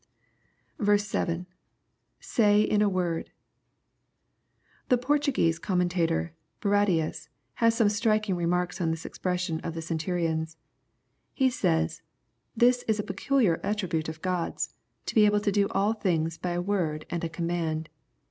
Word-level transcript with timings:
f.— 0.79 1.45
[Say 2.21 2.61
in 2.63 2.81
a 2.81 2.89
word.] 2.89 3.29
The 4.89 4.97
Portuguese 4.97 5.59
Commentator, 5.59 6.33
Barradius, 6.59 7.29
has 7.61 7.75
some 7.75 7.87
striking 7.89 8.35
remarks 8.35 8.81
on 8.81 8.89
this 8.89 9.05
expression 9.05 9.59
of 9.59 9.75
the 9.75 9.81
Centurion's. 9.83 10.57
He 11.35 11.51
says," 11.51 12.01
This 12.57 12.83
is 12.87 12.97
a 12.97 13.03
peculiar 13.03 13.59
attribute 13.63 14.09
of 14.09 14.23
God's, 14.23 14.73
to 15.05 15.13
be 15.13 15.27
able 15.27 15.39
to 15.39 15.51
do 15.51 15.67
all 15.69 15.93
things 15.93 16.35
by 16.39 16.53
a 16.53 16.61
word 16.63 17.05
and 17.11 17.23
a 17.23 17.29
command. 17.29 17.87